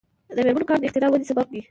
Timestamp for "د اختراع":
0.79-1.09